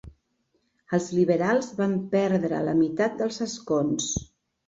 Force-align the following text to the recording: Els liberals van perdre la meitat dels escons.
Els 0.97 1.09
liberals 1.17 1.67
van 1.81 1.93
perdre 2.15 2.61
la 2.69 2.75
meitat 2.81 3.21
dels 3.23 3.39
escons. 3.49 4.09